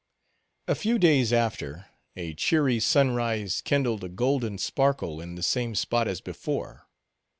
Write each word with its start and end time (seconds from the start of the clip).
A 0.67 0.73
few 0.73 0.97
days 0.97 1.31
after, 1.31 1.85
a 2.15 2.33
cheery 2.33 2.79
sunrise 2.79 3.61
kindled 3.61 4.03
a 4.03 4.09
golden 4.09 4.57
sparkle 4.57 5.21
in 5.21 5.35
the 5.35 5.43
same 5.43 5.75
spot 5.75 6.07
as 6.07 6.21
before. 6.21 6.87